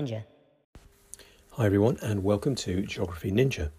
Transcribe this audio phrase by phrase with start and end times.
[0.00, 0.24] Ninja.
[1.52, 3.70] Hi, everyone, and welcome to Geography Ninja.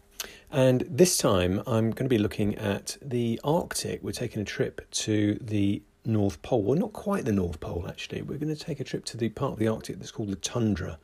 [0.52, 4.04] And this time I'm going to be looking at the Arctic.
[4.04, 6.62] We're taking a trip to the North Pole.
[6.62, 8.22] Well, not quite the North Pole, actually.
[8.22, 10.36] We're going to take a trip to the part of the Arctic that's called the
[10.36, 11.00] tundra.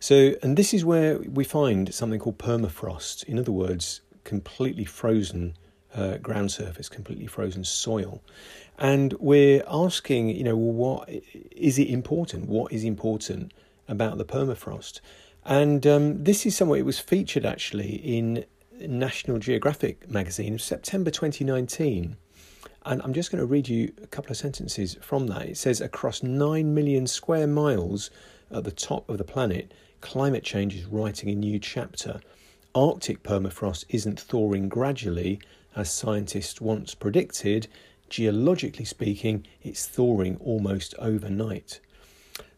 [0.00, 3.22] So, and this is where we find something called permafrost.
[3.22, 5.54] In other words, completely frozen
[5.94, 8.20] uh, ground surface, completely frozen soil.
[8.76, 11.08] And we're asking, you know, what
[11.52, 12.48] is it important?
[12.48, 13.52] What is important
[13.92, 15.00] about the permafrost?
[15.44, 18.44] And um, this is somewhere it was featured actually in
[18.80, 22.16] National Geographic magazine of September 2019.
[22.84, 25.48] And I'm just going to read you a couple of sentences from that.
[25.48, 28.10] It says, across 9 million square miles
[28.50, 32.20] at the top of the planet, climate change is writing a new chapter.
[32.74, 35.40] Arctic permafrost isn't thawing gradually,
[35.76, 37.68] as scientists once predicted.
[38.08, 41.80] Geologically speaking, it's thawing almost overnight.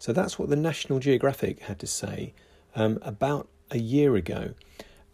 [0.05, 2.34] So that's what the National Geographic had to say
[2.77, 4.52] um, about a year ago.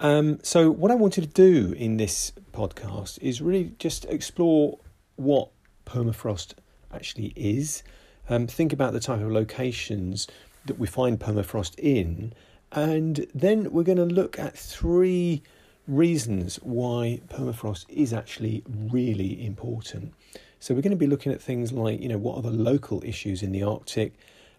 [0.01, 4.81] Um, so, what I wanted to do in this podcast is really just explore
[5.15, 5.51] what
[5.87, 6.55] permafrost
[6.93, 7.85] actually is,
[8.29, 10.27] um, think about the type of locations
[10.65, 12.33] that we find permafrost in,
[12.73, 15.41] and then we're going to look at three
[15.87, 20.15] reasons why permafrost is actually really important.
[20.59, 23.05] So we're going to be looking at things like, you know, what are the local
[23.05, 24.15] issues in the Arctic?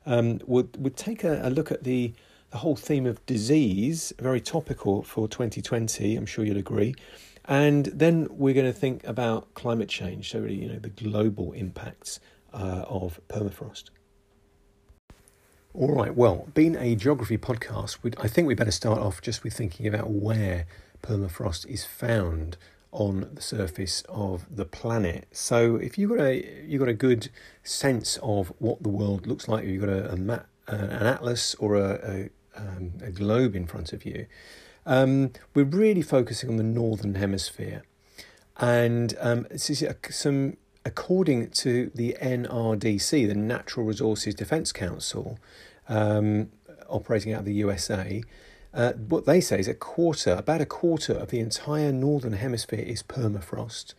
[0.05, 2.13] Um, we'll, we'll take a, a look at the
[2.51, 6.93] the whole theme of disease, very topical for 2020, I'm sure you'll agree.
[7.45, 11.53] And then we're going to think about climate change, so really, you know, the global
[11.53, 12.19] impacts
[12.53, 13.85] uh, of permafrost.
[15.73, 19.53] All right, well, being a geography podcast, I think we better start off just with
[19.53, 20.65] thinking about where
[21.01, 22.57] permafrost is found
[22.91, 25.27] on the surface of the planet.
[25.31, 27.29] So, if you've got a you've got a good
[27.63, 31.55] sense of what the world looks like, you've got a, a map, uh, an atlas,
[31.55, 34.27] or a, um, a globe in front of you,
[34.85, 37.83] um, we're really focusing on the northern hemisphere.
[38.57, 45.39] And um, some, according to the NRDC, the Natural Resources Defence Council,
[45.89, 46.51] um,
[46.89, 48.21] operating out of the USA,
[48.73, 52.79] uh, what they say is a quarter, about a quarter of the entire northern hemisphere
[52.79, 53.93] is permafrost,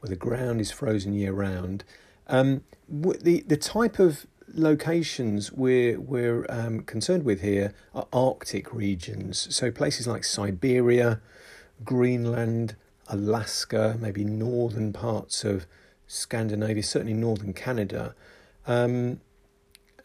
[0.00, 1.84] where the ground is frozen year round.
[2.28, 9.54] Um, the the type of locations we're we're um, concerned with here are Arctic regions,
[9.54, 11.20] so places like Siberia,
[11.84, 12.76] Greenland,
[13.08, 15.66] Alaska, maybe northern parts of
[16.06, 18.14] Scandinavia, certainly northern Canada.
[18.66, 19.20] Um,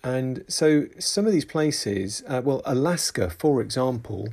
[0.04, 4.30] and so some of these places, uh, well, Alaska, for example,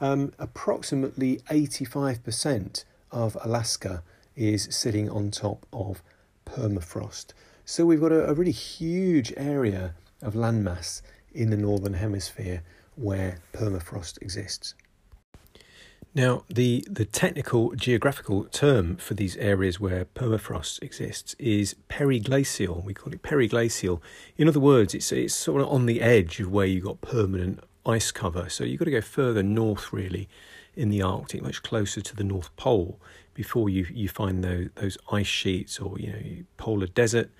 [0.00, 4.02] um, approximately 85% of Alaska
[4.36, 6.02] is sitting on top of
[6.46, 7.26] permafrost.
[7.64, 12.62] So we've got a, a really huge area of landmass in the northern hemisphere
[12.96, 14.74] where permafrost exists.
[16.16, 22.84] Now, the, the technical geographical term for these areas where permafrost exists is periglacial.
[22.84, 24.00] We call it periglacial.
[24.36, 27.60] In other words, it's, it's sort of on the edge of where you've got permanent
[27.84, 28.48] ice cover.
[28.48, 30.28] So you've got to go further north, really,
[30.76, 33.00] in the Arctic, much closer to the North Pole,
[33.34, 37.30] before you, you find those, those ice sheets or you know polar desert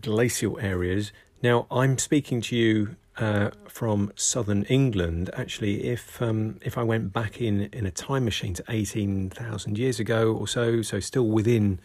[0.00, 1.12] glacial areas.
[1.42, 5.30] Now, I'm speaking to you uh, from southern England.
[5.34, 9.78] Actually, if um, if I went back in in a time machine to eighteen thousand
[9.78, 11.80] years ago or so, so still within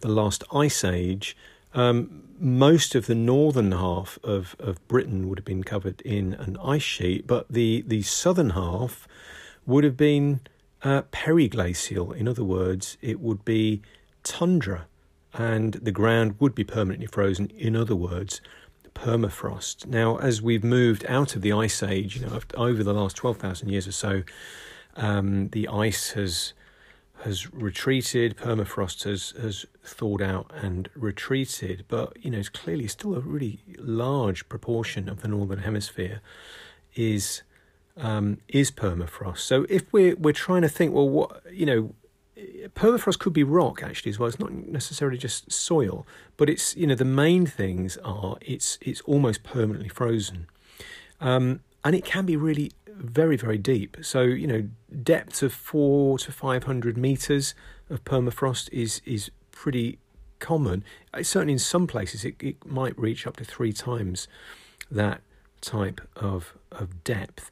[0.00, 1.36] the last ice age,
[1.74, 6.56] um, most of the northern half of, of Britain would have been covered in an
[6.62, 9.06] ice sheet, but the the southern half
[9.66, 10.40] would have been
[10.82, 12.16] uh, periglacial.
[12.16, 13.82] In other words, it would be
[14.22, 14.86] tundra,
[15.34, 17.50] and the ground would be permanently frozen.
[17.50, 18.40] In other words,
[18.94, 19.86] permafrost.
[19.86, 23.38] Now, as we've moved out of the ice age, you know, over the last twelve
[23.38, 24.22] thousand years or so,
[24.96, 26.52] um, the ice has
[27.22, 33.14] has retreated, permafrost has has thawed out and retreated, but you know, it's clearly still
[33.14, 36.20] a really large proportion of the northern hemisphere
[36.94, 37.42] is
[37.96, 39.38] um, is permafrost.
[39.38, 41.94] So if we're we're trying to think, well, what you know,
[42.74, 44.28] permafrost could be rock actually as well.
[44.28, 46.06] It's not necessarily just soil,
[46.36, 50.46] but it's you know the main things are it's it's almost permanently frozen,
[51.20, 53.96] um, and it can be really very very deep.
[54.02, 54.68] So you know
[55.02, 57.54] depths of four to five hundred meters
[57.88, 59.98] of permafrost is is pretty
[60.38, 60.84] common.
[61.22, 64.28] Certainly in some places it, it might reach up to three times
[64.90, 65.20] that
[65.60, 67.50] type of of depth.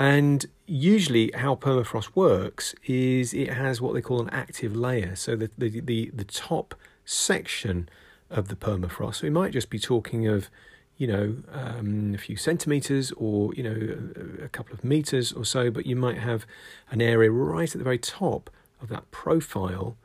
[0.00, 5.14] And usually, how permafrost works is it has what they call an active layer.
[5.14, 6.74] So the the the, the top
[7.04, 7.86] section
[8.30, 9.16] of the permafrost.
[9.16, 10.48] So we might just be talking of,
[10.96, 15.44] you know, um, a few centimeters or, you know, a, a, couple of meters or
[15.44, 16.46] so, but you might have
[16.90, 18.48] an area right at the very top
[18.80, 19.96] of that profile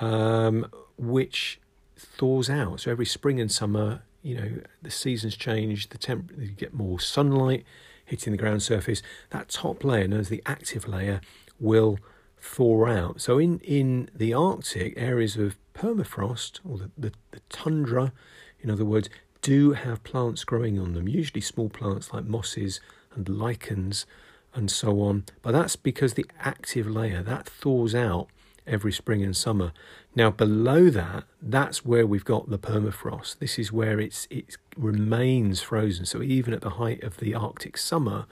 [0.00, 0.66] um,
[0.96, 1.60] which
[1.96, 2.80] thaws out.
[2.80, 4.50] So every spring and summer, you know,
[4.80, 7.64] the seasons change, the temp, you get more sunlight
[8.04, 9.02] hitting the ground surface.
[9.30, 11.20] That top layer, known as the active layer,
[11.58, 11.98] will
[12.40, 13.20] thaw out.
[13.20, 18.12] So in, in the Arctic, areas of permafrost or the, the, the tundra,
[18.60, 19.08] in other words,
[19.40, 22.80] do have plants growing on them, usually small plants like mosses
[23.14, 24.06] and lichens
[24.54, 25.24] and so on.
[25.42, 28.28] But that's because the active layer that thaws out
[28.66, 29.72] every spring and summer.
[30.14, 33.38] Now below that, that's where we've got the permafrost.
[33.38, 36.06] This is where it's it remains frozen.
[36.06, 38.26] So even at the height of the Arctic summer,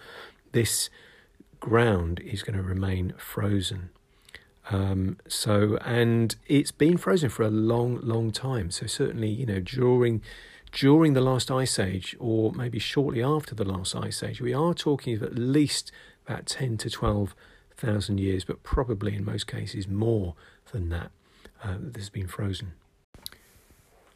[0.52, 0.90] this
[1.58, 3.90] ground is going to remain frozen.
[4.70, 8.70] Um, so and it's been frozen for a long, long time.
[8.70, 10.22] So certainly, you know, during
[10.72, 14.74] during the last ice age, or maybe shortly after the last ice age, we are
[14.74, 15.90] talking of at least
[16.26, 17.34] about ten to twelve
[17.80, 20.34] thousand years, but probably in most cases more
[20.72, 21.10] than that.
[21.62, 22.72] Uh, that has been frozen.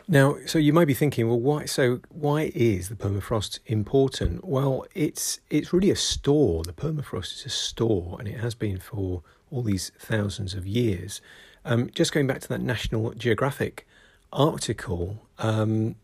[0.08, 1.64] Now, so you might be thinking, well, why?
[1.66, 4.44] So why is the permafrost important?
[4.44, 6.62] Well, it's it's really a store.
[6.62, 11.20] The permafrost is a store, and it has been for all these thousands of years.
[11.64, 13.87] Um, just going back to that National Geographic
[14.32, 15.96] article, um,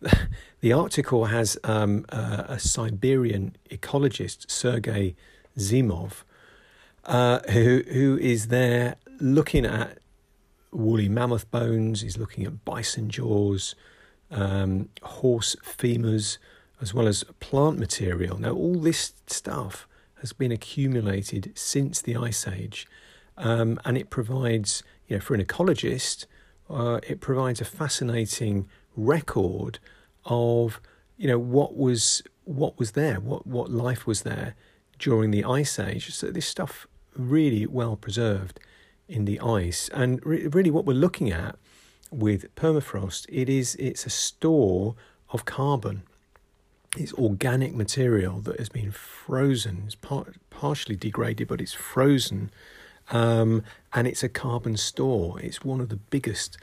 [0.60, 5.16] the article has um, a, a, Siberian ecologist, Sergei
[5.58, 6.22] Zimov,
[7.08, 9.98] uh, who who is there looking at
[10.70, 12.02] woolly mammoth bones.
[12.02, 13.74] He's looking at bison jaws,
[14.30, 16.38] um, horse femurs,
[16.80, 18.38] as well as plant material.
[18.38, 19.88] Now, all this stuff
[20.20, 22.86] has been accumulated since the Ice Age,
[23.36, 26.26] um, and it provides, you know, for an ecologist,
[26.68, 29.78] uh, it provides a fascinating record
[30.26, 30.80] of,
[31.16, 34.54] you know, what was what was there, what what life was there
[34.98, 36.12] during the Ice Age.
[36.14, 36.86] So this stuff
[37.18, 38.60] really well preserved
[39.08, 39.90] in the ice.
[39.92, 41.56] And re- really, what we're looking at
[42.10, 44.94] with permafrost, it is it's a store
[45.30, 46.02] of carbon.
[46.96, 49.84] It's organic material that has been frozen.
[49.86, 52.50] It's par- partially degraded, but it's frozen,
[53.10, 53.62] um,
[53.92, 55.40] and it's a carbon store.
[55.40, 56.56] It's one of the biggest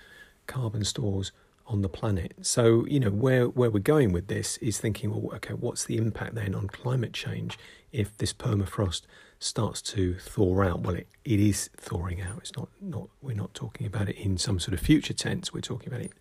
[0.48, 1.31] carbon stores
[1.68, 2.34] on the planet.
[2.42, 5.98] So, you know, where, where we're going with this is thinking, well, okay, what's the
[5.98, 7.58] impact then on climate change
[7.92, 9.01] if this permafrost
[9.40, 10.82] starts to thaw out?
[10.82, 12.38] Well, it, it is thawing out.
[12.40, 15.54] It's not, not, we're not talking about it in some sort of future tense.
[15.54, 16.14] We're talking about it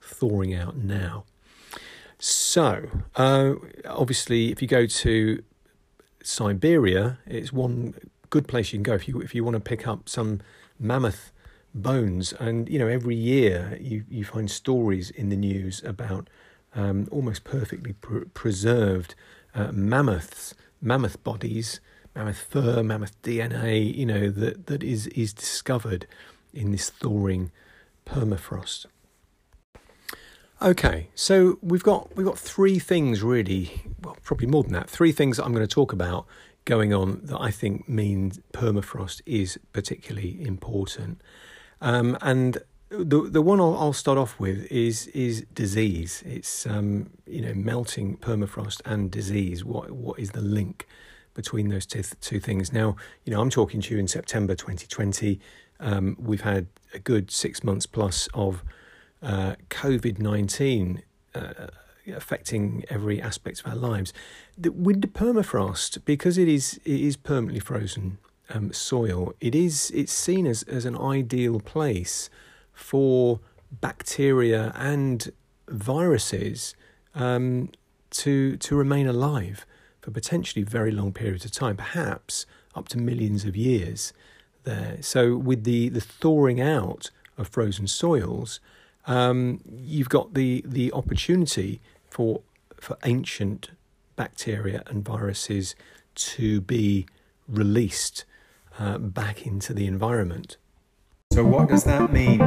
[0.00, 1.24] thawing out now.
[2.18, 3.54] So, uh,
[3.86, 5.42] obviously, if you go to
[6.22, 7.94] Siberia, it's one
[8.28, 10.40] good place you can go if you if you want to pick up some
[10.78, 11.32] mammoth
[11.74, 12.32] bones.
[12.34, 16.28] And you know, every year you you find stories in the news about
[16.74, 19.14] um, almost perfectly pr- preserved
[19.54, 21.80] uh, mammoths, mammoth bodies,
[22.14, 23.94] mammoth fur, mammoth DNA.
[23.94, 26.06] You know that that is is discovered
[26.52, 27.50] in this thawing
[28.06, 28.86] permafrost.
[30.62, 34.90] Okay, so we've got we've got three things really, well, probably more than that.
[34.90, 36.26] Three things that I'm going to talk about
[36.66, 41.22] going on that I think means permafrost is particularly important.
[41.80, 42.58] Um, and
[42.90, 46.22] the the one I'll, I'll, start off with is is disease.
[46.26, 49.64] It's um, you know melting permafrost and disease.
[49.64, 50.86] What what is the link
[51.42, 52.72] between those two, two things?
[52.72, 55.40] Now you know I'm talking to you in September 2020.
[55.80, 58.62] Um, we've had a good six months plus of
[59.22, 61.02] uh, COVID 19
[61.34, 61.52] uh,
[62.14, 64.12] affecting every aspect of our lives.
[64.56, 68.18] The, with the permafrost, because it is it is permanently frozen
[68.48, 72.30] um, soil, it is it's seen as, as an ideal place
[72.72, 75.30] for bacteria and
[75.68, 76.74] viruses
[77.14, 77.70] um,
[78.10, 79.64] to to remain alive
[80.00, 84.12] for potentially very long periods of time, perhaps up to millions of years
[84.64, 84.98] there.
[85.00, 88.60] So with the, the thawing out of frozen soils,
[89.06, 92.42] um, you've got the, the opportunity for
[92.80, 93.70] for ancient
[94.16, 95.74] bacteria and viruses
[96.14, 97.06] to be
[97.46, 98.24] released
[98.78, 100.56] uh, back into the environment.
[101.32, 102.38] So, what does that mean?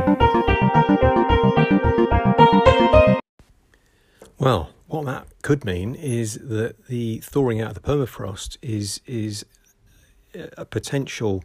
[4.37, 9.43] Well, what that could mean is that the thawing out of the permafrost is is
[10.55, 11.43] a potential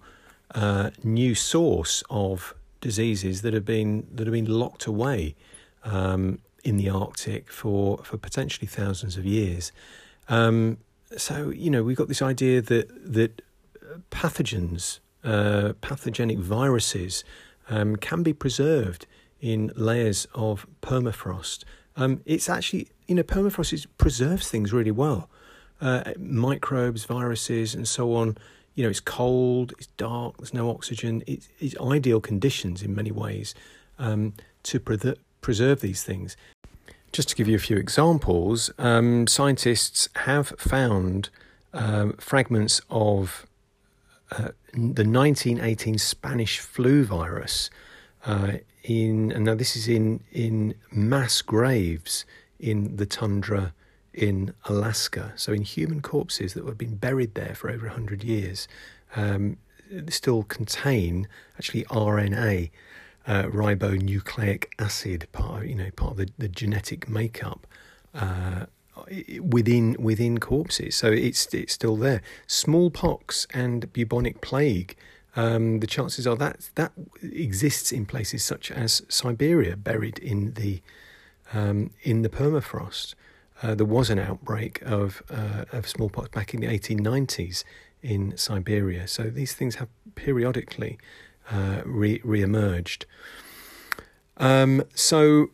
[0.54, 5.34] uh, new source of diseases that have been that have been locked away
[5.82, 9.72] um, in the Arctic for for potentially thousands of years.
[10.28, 10.76] Um,
[11.16, 13.40] so you know we've got this idea that that
[14.10, 17.24] pathogens, uh, pathogenic viruses,
[17.70, 19.06] um, can be preserved
[19.40, 21.64] in layers of permafrost.
[21.98, 25.28] Um, it's actually, you know, permafrost is, preserves things really well.
[25.80, 28.38] Uh, microbes, viruses, and so on.
[28.76, 31.24] You know, it's cold, it's dark, there's no oxygen.
[31.26, 33.54] It's, it's ideal conditions in many ways
[33.98, 36.36] um, to pre- preserve these things.
[37.12, 41.30] Just to give you a few examples, um, scientists have found
[41.74, 43.44] um, fragments of
[44.30, 47.70] uh, the 1918 Spanish flu virus
[48.26, 48.52] uh,
[48.84, 52.24] in, and now this is in in mass graves
[52.58, 53.72] in the tundra
[54.12, 55.32] in Alaska.
[55.36, 58.66] So in human corpses that have been buried there for over 100 years,
[59.14, 59.58] um,
[60.08, 62.70] still contain actually RNA
[63.26, 67.66] uh, ribonucleic acid part, you know, part of the, the genetic makeup
[68.14, 68.66] uh,
[69.40, 70.96] within within corpses.
[70.96, 72.22] So it's it's still there.
[72.46, 74.96] Smallpox and bubonic plague.
[75.36, 76.92] Um, the chances are that that
[77.22, 80.80] exists in places such as Siberia, buried in the
[81.52, 83.14] um, in the permafrost.
[83.62, 87.64] Uh, there was an outbreak of uh, of smallpox back in the 1890s
[88.02, 89.06] in Siberia.
[89.08, 90.98] So these things have periodically
[91.50, 93.06] uh, re emerged.
[94.36, 95.48] Um, so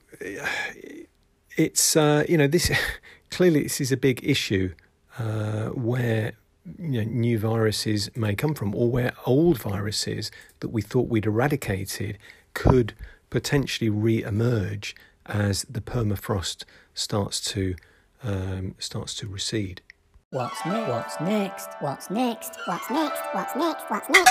[1.57, 2.71] it's uh, you know this
[3.31, 4.75] clearly this is a big issue
[5.19, 6.33] uh, where
[6.79, 10.31] you know, new viruses may come from, or where old viruses
[10.61, 12.19] that we thought we'd eradicated
[12.55, 12.95] could
[13.31, 14.95] potentially re-emerge
[15.27, 17.75] as the permafrost starts to
[18.23, 19.83] um, starts to recede.
[20.31, 20.89] What's next?
[20.91, 21.69] What's next?
[21.81, 22.57] What's next?
[22.67, 23.23] What's next?
[23.33, 23.91] What's next?
[23.91, 24.31] What's next?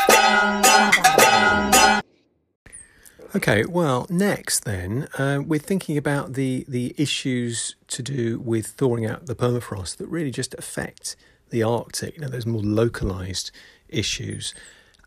[3.35, 9.07] Okay, well, next then, uh, we're thinking about the, the issues to do with thawing
[9.07, 11.15] out the permafrost that really just affect
[11.53, 12.15] the Arctic.
[12.15, 13.51] You know, there's more localized
[13.87, 14.53] issues.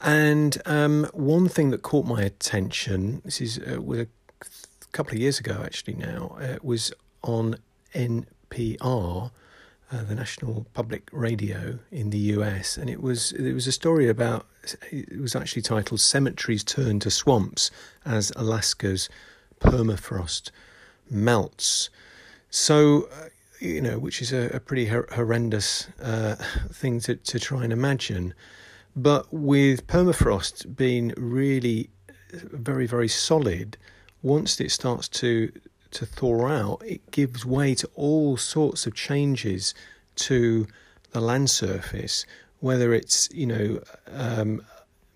[0.00, 4.06] And um, one thing that caught my attention, this is uh, a
[4.92, 7.56] couple of years ago actually now, uh, was on
[7.94, 9.30] NPR
[9.92, 14.08] uh, the National Public Radio in the US, and it was it was a story
[14.08, 14.46] about
[14.90, 17.70] it was actually titled "Cemeteries Turn to Swamps"
[18.04, 19.08] as Alaska's
[19.60, 20.50] permafrost
[21.08, 21.88] melts.
[22.50, 23.28] So, uh,
[23.60, 26.36] you know, which is a, a pretty hor- horrendous uh,
[26.72, 28.34] thing to to try and imagine,
[28.94, 31.90] but with permafrost being really
[32.32, 33.76] very very solid,
[34.22, 35.52] once it starts to
[35.92, 39.74] to thaw out, it gives way to all sorts of changes
[40.16, 40.66] to
[41.12, 42.26] the land surface,
[42.60, 43.80] whether it's, you know,
[44.12, 44.60] um,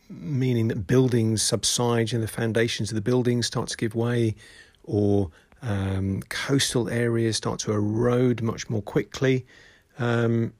[0.08, 4.34] meaning that buildings subside and the foundations of the buildings start to give way,
[4.84, 5.30] or
[5.62, 9.46] um, coastal areas start to erode much more quickly,
[9.98, 10.52] um,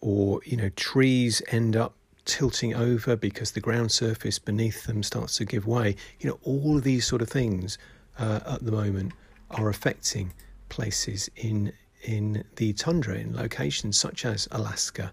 [0.00, 5.36] or, you know, trees end up tilting over because the ground surface beneath them starts
[5.36, 5.96] to give way.
[6.20, 7.78] You know, all of these sort of things
[8.18, 9.12] uh, at the moment
[9.50, 10.32] are affecting
[10.68, 11.72] places in
[12.04, 15.10] in the tundra in locations such as Alaska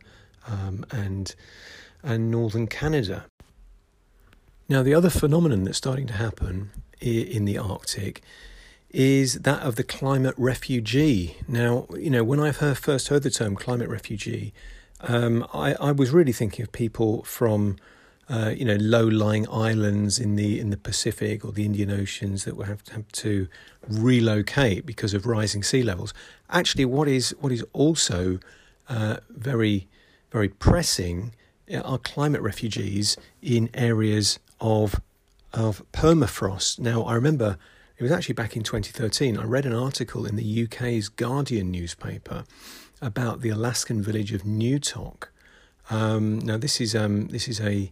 [0.47, 1.33] um, and
[2.03, 3.25] and northern Canada.
[4.67, 8.21] Now, the other phenomenon that's starting to happen in the Arctic
[8.95, 11.35] is that of the climate refugee.
[11.49, 14.53] Now, you know, when I first heard the term climate refugee,
[15.01, 17.75] um, I, I was really thinking of people from
[18.29, 22.55] uh, you know, low-lying islands in the in the Pacific or the Indian Oceans that
[22.55, 23.47] will have to, have to
[23.87, 26.13] relocate because of rising sea levels.
[26.49, 28.39] Actually, what is what is also
[28.87, 29.87] uh, very
[30.31, 31.35] very pressing
[31.83, 35.01] are climate refugees in areas of
[35.53, 36.79] of permafrost.
[36.79, 37.57] Now, I remember
[37.97, 39.37] it was actually back in 2013.
[39.37, 42.43] I read an article in the UK's Guardian newspaper
[43.01, 45.25] about the Alaskan village of Newtok.
[45.89, 47.91] Um, now, this is um, this is a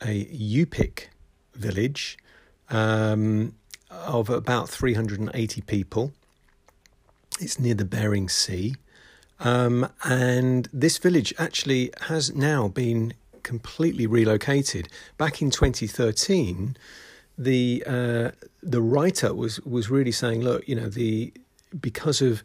[0.00, 1.08] a Yupik
[1.54, 2.18] village
[2.70, 3.54] um,
[3.90, 6.12] of about 380 people.
[7.40, 8.74] It's near the Bering Sea.
[9.40, 14.88] Um, and this village actually has now been completely relocated.
[15.18, 16.76] Back in 2013,
[17.38, 18.30] the uh,
[18.62, 21.32] the writer was was really saying, look, you know, the
[21.80, 22.42] because of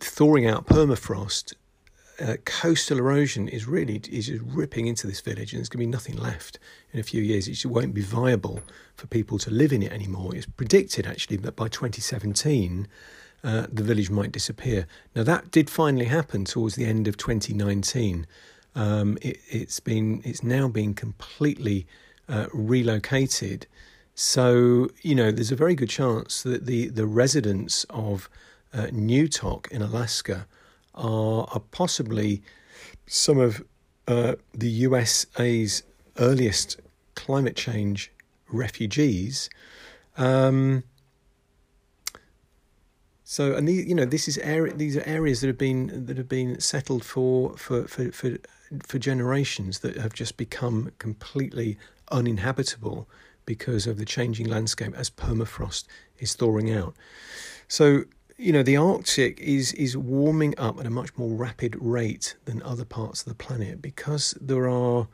[0.00, 1.54] thawing out permafrost,
[2.20, 5.86] uh, coastal erosion is really is just ripping into this village, and there's going to
[5.86, 6.58] be nothing left
[6.92, 7.48] in a few years.
[7.48, 8.60] It won't be viable
[8.94, 10.34] for people to live in it anymore.
[10.34, 12.88] It's predicted actually that by 2017.
[13.42, 14.86] Uh, the village might disappear.
[15.16, 18.26] Now that did finally happen towards the end of 2019.
[18.74, 21.86] Um, it, has been it's now been completely
[22.28, 23.66] uh, relocated.
[24.14, 28.28] So you know there's a very good chance that the the residents of
[28.72, 30.46] uh, Newtok in Alaska
[30.94, 32.42] are, are possibly
[33.06, 33.62] some of
[34.06, 35.82] uh, the USA's
[36.18, 36.80] earliest
[37.14, 38.12] climate change
[38.52, 39.48] refugees.
[40.16, 40.84] Um,
[43.36, 46.16] So, and these, you know, this is area, these are areas that have been that
[46.16, 48.38] have been settled for for for for,
[48.84, 51.78] for generations that have just become completely
[52.10, 53.08] uninhabitable
[53.50, 55.82] because of the changing landscape as permafrost
[56.20, 56.94] is thawing out.
[57.66, 58.04] So,
[58.38, 62.62] you know, the Arctic is is warming up at a much more rapid rate than
[62.62, 65.08] other parts of the planet because there are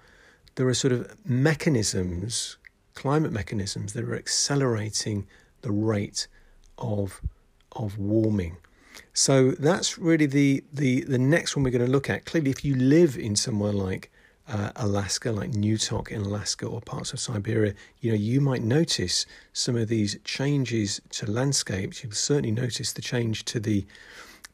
[0.56, 2.58] there are sort of mechanisms,
[2.92, 5.26] climate mechanisms that are accelerating
[5.62, 6.28] the rate
[6.76, 7.22] of
[7.72, 8.58] of warming.
[9.14, 12.26] So that's really the the the next one we're going to look at.
[12.26, 14.10] Clearly, if you live in somewhere like
[14.48, 19.26] uh, Alaska, like Newtok in Alaska or parts of Siberia, you know you might notice
[19.52, 22.02] some of these changes to landscapes.
[22.02, 23.84] You'll certainly notice the change to the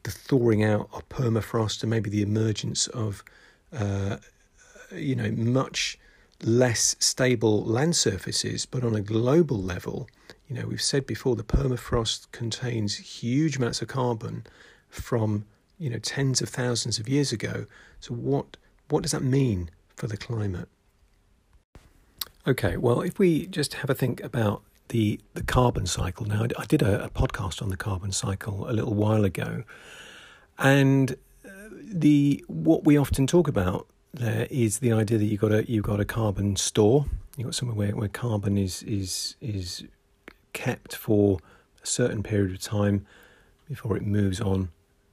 [0.03, 3.23] the thawing out of permafrost and maybe the emergence of
[3.71, 4.17] uh,
[4.91, 5.97] you know much
[6.43, 8.65] less stable land surfaces.
[8.65, 10.07] But on a global level,
[10.47, 14.45] you know, we've said before the permafrost contains huge amounts of carbon
[14.89, 15.45] from,
[15.77, 17.65] you know, tens of thousands of years ago.
[17.99, 18.57] So what
[18.89, 20.69] what does that mean for the climate?
[22.45, 26.25] Okay, well, if we just have a think about the the carbon cycle.
[26.25, 29.63] Now, I did a, a podcast on the carbon cycle a little while ago,
[30.57, 35.51] and uh, the what we often talk about there is the idea that you got
[35.51, 37.05] a you've got a carbon store.
[37.37, 39.85] You've got somewhere where, where carbon is is is
[40.53, 41.39] kept for
[41.81, 43.05] a certain period of time
[43.67, 44.69] before it moves on.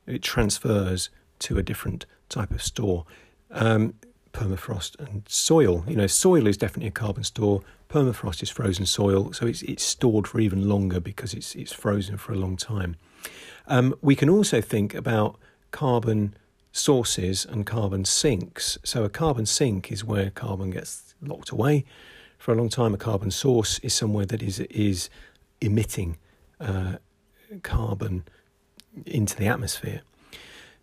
[0.07, 1.09] It transfers
[1.41, 3.07] to a different type of store.
[3.51, 3.95] Um,
[4.33, 5.85] permafrost and soil.
[5.87, 7.63] You know, soil is definitely a carbon store.
[7.89, 12.17] Permafrost is frozen soil, so it's it's stored for even longer because it's it's frozen
[12.17, 12.97] for a long time.
[13.67, 15.39] Um, we can also think about
[15.71, 16.35] carbon
[16.73, 18.79] sources and carbon sinks.
[18.85, 21.85] So a carbon sink is where carbon gets locked away
[22.39, 22.95] for a long time.
[22.95, 25.11] A carbon source is somewhere that is is
[25.61, 26.17] emitting
[26.61, 26.95] uh,
[27.63, 28.25] carbon
[29.07, 30.03] into the atmosphere.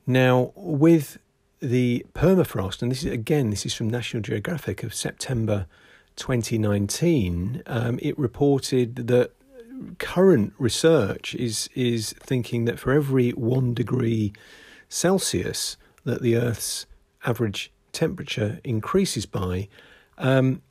[0.05, 1.17] Now, with
[1.59, 5.65] the permafrost, and this is again, this is from National Geographic of September
[6.15, 7.63] 2019.
[7.65, 9.31] Um, it reported that
[9.99, 14.33] current research is is thinking that for every one degree
[14.89, 16.85] Celsius that the Earth's
[17.25, 19.67] average temperature increases by,
[20.17, 20.61] um,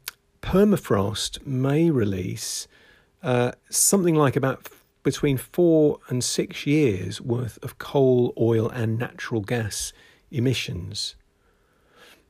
[0.42, 2.68] permafrost may release
[3.22, 4.68] uh, something like about
[5.02, 9.92] between four and six years worth of coal, oil, and natural gas
[10.30, 11.14] emissions.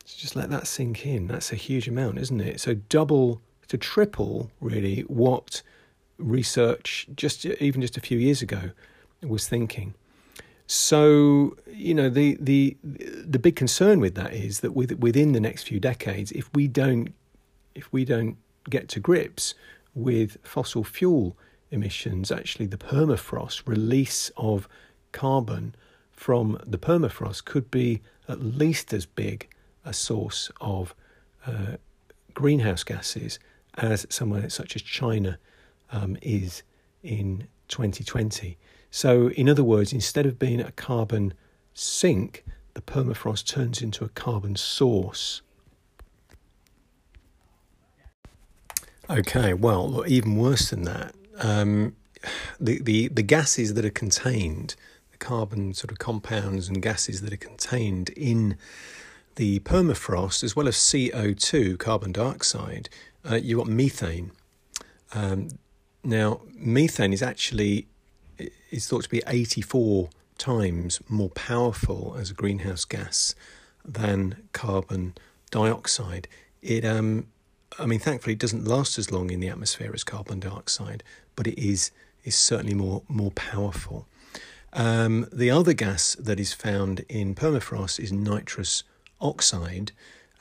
[0.05, 1.27] So just let that sink in.
[1.27, 2.61] That's a huge amount, isn't it?
[2.61, 5.63] So double to triple, really, what
[6.19, 8.71] research just even just a few years ago
[9.23, 9.95] was thinking.
[10.67, 15.41] So you know the the the big concern with that is that with, within the
[15.41, 17.15] next few decades, if we don't
[17.75, 18.37] if we don't
[18.69, 19.55] get to grips
[19.95, 21.37] with fossil fuel
[21.71, 24.69] emissions, actually, the permafrost release of
[25.13, 25.75] carbon
[26.17, 29.49] from the permafrost could be at least as big
[29.85, 30.95] a source of
[31.47, 31.77] uh,
[32.35, 33.39] greenhouse gases
[33.75, 35.39] as somewhere such as China
[35.93, 36.63] um, is
[37.03, 38.57] in 2020.
[38.91, 41.35] So, in other words, instead of being a carbon
[41.75, 45.43] sink, the permafrost turns into a carbon source.
[49.09, 51.95] Okay, well, even worse than that, um,
[52.59, 54.75] the, the, the gases that are contained,
[55.19, 58.57] carbon sort of compounds and gases that are contained in
[59.37, 62.89] the permafrost, as well as CO2, carbon dioxide,
[63.31, 64.33] uh, you've got methane.
[65.13, 65.49] Um,
[66.03, 67.87] now, methane is actually
[68.71, 73.35] is thought to be 84 times more powerful as a greenhouse gas
[73.85, 75.15] than carbon
[75.51, 76.29] dioxide.
[76.63, 77.27] It um,
[77.79, 81.03] I mean, thankfully, it doesn't last as long in the atmosphere as carbon dioxide,
[81.35, 81.91] but it is
[82.25, 84.07] is certainly more more powerful.
[84.73, 88.85] Um, the other gas that is found in permafrost is nitrous
[89.21, 89.93] oxide,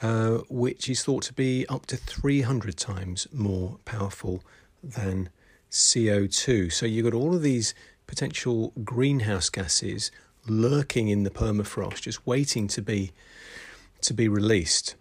[0.02, 4.44] uh, which is thought to be up to 300 times more powerful
[4.84, 5.30] than
[5.72, 6.72] CO2.
[6.72, 7.74] So you've got all of these
[8.08, 10.12] potential greenhouse gases
[10.48, 13.12] lurking in the permafrost, just waiting to be
[14.02, 14.96] to be released.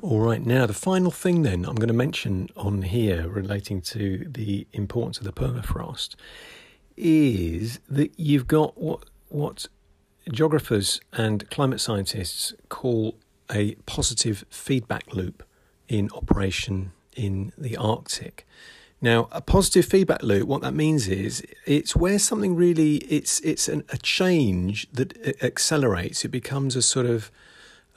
[0.00, 4.26] All right, now the final thing then I'm going to mention on here relating to
[4.28, 6.14] the importance of the permafrost
[6.96, 9.66] is that you've got what what
[10.30, 13.16] geographers and climate scientists call
[13.50, 15.42] a positive feedback loop
[15.88, 18.46] in operation in the Arctic.
[19.00, 23.68] Now, a positive feedback loop, what that means is it's where something really it's it's
[23.68, 26.24] an, a change that accelerates.
[26.24, 27.30] It becomes a sort of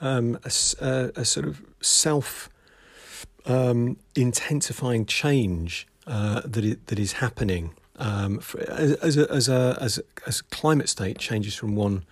[0.00, 2.50] um, a, a, sort of self
[3.46, 9.48] um, intensifying change uh, that is, that is happening um, for, as, as, a, as,
[9.48, 12.04] a, as, as climate state changes from one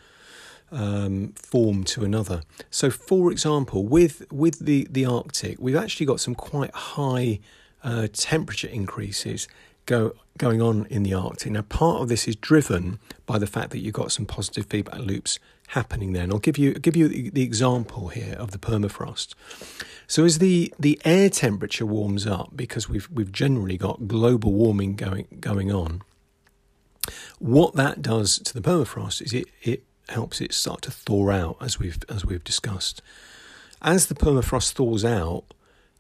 [0.73, 2.43] um, form to another.
[2.71, 7.41] So, for example, with with the, the Arctic, we've actually got some quite high
[7.85, 9.49] uh, temperature increases
[9.87, 11.53] go, going on in the Arctic.
[11.53, 14.99] Now, part of this is driven by the fact that you've got some positive feedback
[14.99, 16.25] loops happening there.
[16.25, 19.35] And I'll give you give you the, the example here of the permafrost.
[20.09, 24.95] So as the, the air temperature warms up, because we've we've generally got global warming
[24.95, 26.03] going going on,
[27.39, 31.57] what that does to the permafrost is it, it helps it start to thaw out,
[31.61, 33.03] as we've as we've discussed.
[33.83, 35.45] As the permafrost thaws out,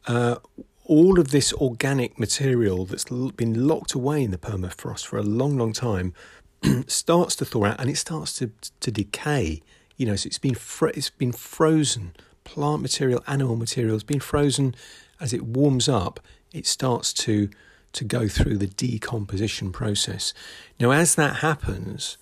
[0.06, 0.36] uh,
[0.84, 5.58] all of this organic material that's been locked away in the permafrost for a long,
[5.58, 6.14] long time
[6.86, 9.62] starts to thaw out and it starts to to decay.
[9.96, 12.14] You know, so it's been fr- it's been frozen
[12.46, 14.74] plant material, animal material has been frozen.
[15.20, 16.20] As it warms up,
[16.52, 17.50] it starts to
[17.92, 20.34] to go through the decomposition process.
[20.78, 22.18] Now, as that happens,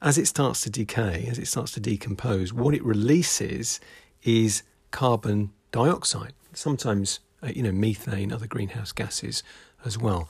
[0.00, 3.80] as it starts to decay, as it starts to decompose, what it releases
[4.22, 4.62] is
[4.92, 6.32] carbon dioxide.
[6.52, 9.42] Sometimes, uh, you know, methane, other greenhouse gases
[9.84, 10.28] as well.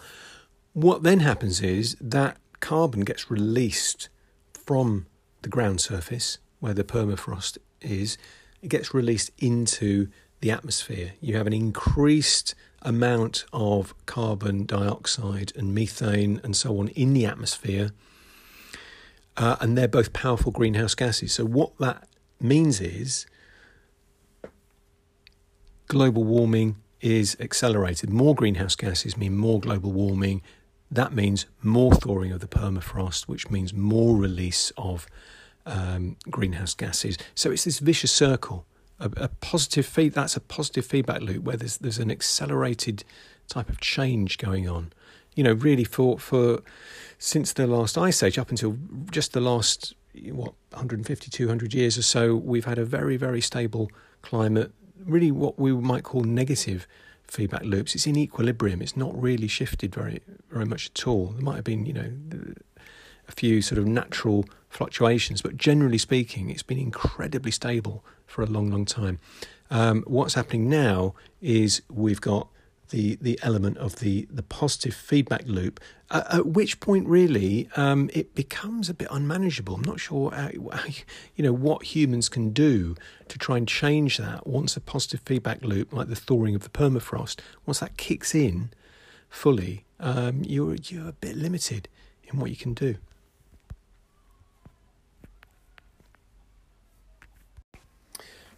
[0.73, 4.09] What then happens is that carbon gets released
[4.53, 5.07] from
[5.43, 8.17] the ground surface where the permafrost is
[8.63, 10.09] it gets released into
[10.41, 11.13] the atmosphere.
[11.21, 17.27] You have an increased amount of carbon dioxide and methane and so on in the
[17.27, 17.91] atmosphere.
[19.37, 21.33] Uh, and they're both powerful greenhouse gases.
[21.33, 22.09] So, what that
[22.41, 23.27] means is
[25.89, 28.11] global warming is accelerated.
[28.11, 30.43] More greenhouse gases mean more global warming.
[30.91, 35.07] That means more thawing of the permafrost, which means more release of
[35.67, 37.19] um, greenhouse gases.
[37.35, 38.65] So it's this vicious circle.
[38.99, 43.05] A, a, positive feed that's a positive feedback loop where there's there's an accelerated
[43.47, 44.91] type of change going on.
[45.35, 46.63] You know, really for for
[47.19, 48.79] since the last ice age up until
[49.11, 49.95] just the last
[50.31, 53.91] what 150 200 years or so we've had a very very stable
[54.23, 54.73] climate
[55.05, 56.87] really what we might call negative
[57.27, 61.43] feedback loops it's in equilibrium it's not really shifted very very much at all there
[61.43, 62.11] might have been you know
[63.29, 68.47] a few sort of natural fluctuations, but generally speaking, it's been incredibly stable for a
[68.47, 69.19] long, long time.
[69.71, 72.49] Um, what's happening now is we've got
[72.91, 78.11] the the element of the the positive feedback loop, uh, at which point really um,
[78.15, 79.75] it becomes a bit unmanageable.
[79.75, 80.51] I'm not sure how,
[81.37, 82.95] you know what humans can do
[83.29, 86.69] to try and change that once a positive feedback loop, like the thawing of the
[86.69, 88.71] permafrost, once that kicks in
[89.29, 91.89] fully, um, you're you're a bit limited
[92.25, 92.97] in what you can do.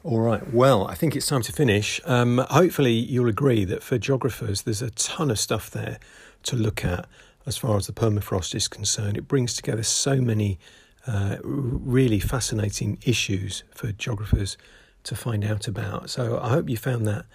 [0.09, 0.55] All right.
[0.55, 2.01] Well, I think it's time to finish.
[2.07, 5.99] Um, hopefully, you'll agree that for geographers, there's a ton of stuff there
[6.45, 7.07] to look at
[7.45, 9.19] as far as the permafrost is concerned.
[9.19, 10.59] It brings together so many
[11.07, 14.57] uh, really fascinating issues for geographers
[15.03, 16.09] to find out about.
[16.09, 17.27] So I hope you found that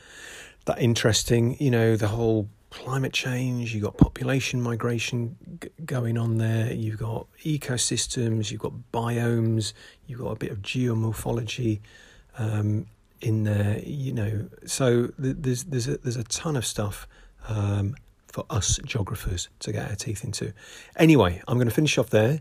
[0.66, 1.56] that interesting.
[1.60, 3.76] You know, the whole climate change.
[3.76, 6.74] You've got population migration g- going on there.
[6.74, 8.50] You've got ecosystems.
[8.50, 9.74] You've got biomes.
[10.08, 11.82] You've got a bit of geomorphology
[12.38, 12.88] um,
[13.22, 13.80] in there.
[13.80, 17.08] You know, so th- there's there's a, there's a ton of stuff
[17.48, 17.96] um,
[18.28, 20.54] for us geographers to get our teeth into.
[20.96, 22.40] Anyway, I'm going to finish off there.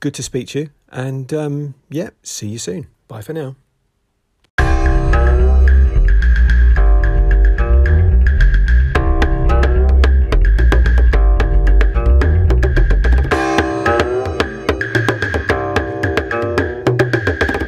[0.00, 2.86] Good to speak to you, and um, yeah, see you soon.
[3.08, 3.56] Bye for now.